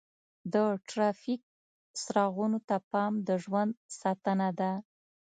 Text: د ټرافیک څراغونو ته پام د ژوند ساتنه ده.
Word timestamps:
د 0.53 0.55
ټرافیک 0.89 1.41
څراغونو 2.01 2.59
ته 2.67 2.77
پام 2.91 3.13
د 3.27 3.29
ژوند 3.43 3.71
ساتنه 3.99 4.49
ده. 4.59 4.71